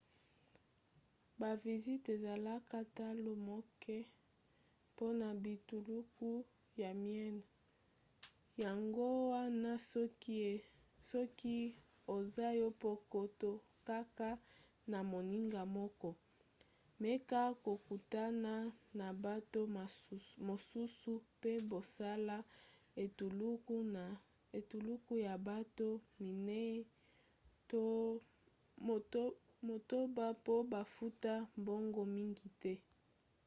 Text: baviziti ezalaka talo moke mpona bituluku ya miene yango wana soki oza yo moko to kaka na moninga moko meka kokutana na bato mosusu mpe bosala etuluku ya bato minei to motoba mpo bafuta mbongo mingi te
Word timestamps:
baviziti 1.39 2.09
ezalaka 2.15 2.77
talo 2.97 3.31
moke 3.49 3.97
mpona 4.91 5.27
bituluku 5.43 6.29
ya 6.81 6.91
miene 7.03 7.43
yango 8.63 9.07
wana 9.31 9.71
soki 11.25 11.57
oza 12.15 12.47
yo 12.61 12.69
moko 12.83 13.19
to 13.41 13.51
kaka 13.89 14.29
na 14.91 14.99
moninga 15.11 15.61
moko 15.77 16.09
meka 17.01 17.41
kokutana 17.65 18.53
na 18.99 19.07
bato 19.25 19.59
mosusu 20.47 21.13
mpe 21.37 21.51
bosala 21.71 22.37
etuluku 24.57 25.13
ya 25.27 25.33
bato 25.47 25.87
minei 26.23 26.77
to 27.69 27.81
motoba 29.69 30.27
mpo 30.41 30.55
bafuta 30.73 31.33
mbongo 31.61 32.01
mingi 32.15 32.47
te 32.61 32.73